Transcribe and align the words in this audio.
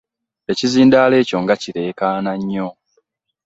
Ekizindalo 0.51 1.15
ekyo 1.21 1.37
nga 1.43 1.55
kirekaana 1.61 2.31
nnyo. 2.39 2.67